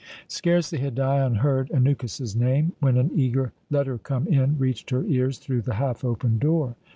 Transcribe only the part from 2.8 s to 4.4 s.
an eager "Let her come